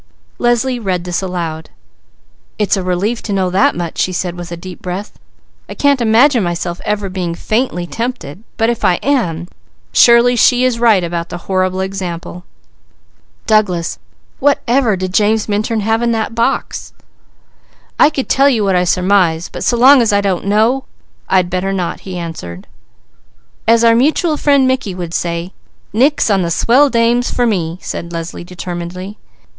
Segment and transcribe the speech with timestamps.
[0.39, 1.69] Leslie read this aloud.
[2.57, 5.19] "It's a relief to know that much," she said with a deep breath.
[5.69, 9.47] "I can't imagine myself ever being 'faintly tempted," but if I am,
[9.93, 12.45] surely she is right about the 'horrible example.'
[13.45, 13.99] Douglas,
[14.39, 16.93] whatever did James Minturn have in that box?"
[17.99, 20.85] "I could tell you what I surmise, but so long as I don't know
[21.29, 22.65] I'd better not," he answered.
[23.67, 25.53] "As our mutual friend Mickey would say,
[25.93, 29.19] 'Nix on the Swell Dames,' for me!" said Leslie determinedly.